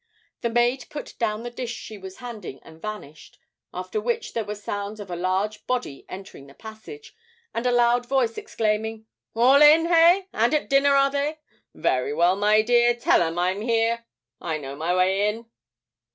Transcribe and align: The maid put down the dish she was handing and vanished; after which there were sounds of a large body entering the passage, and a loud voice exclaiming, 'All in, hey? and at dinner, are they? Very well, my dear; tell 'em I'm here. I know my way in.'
The 0.41 0.49
maid 0.49 0.87
put 0.89 1.13
down 1.19 1.43
the 1.43 1.51
dish 1.51 1.69
she 1.75 1.95
was 1.99 2.17
handing 2.17 2.57
and 2.63 2.81
vanished; 2.81 3.37
after 3.71 4.01
which 4.01 4.33
there 4.33 4.43
were 4.43 4.55
sounds 4.55 4.99
of 4.99 5.11
a 5.11 5.15
large 5.15 5.67
body 5.67 6.07
entering 6.09 6.47
the 6.47 6.55
passage, 6.55 7.15
and 7.53 7.67
a 7.67 7.71
loud 7.71 8.07
voice 8.07 8.35
exclaiming, 8.35 9.05
'All 9.35 9.61
in, 9.61 9.85
hey? 9.85 10.27
and 10.33 10.55
at 10.55 10.71
dinner, 10.71 10.95
are 10.95 11.11
they? 11.11 11.37
Very 11.75 12.15
well, 12.15 12.35
my 12.35 12.63
dear; 12.63 12.95
tell 12.95 13.21
'em 13.21 13.37
I'm 13.37 13.61
here. 13.61 14.05
I 14.41 14.57
know 14.57 14.75
my 14.75 14.91
way 14.95 15.29
in.' 15.29 15.45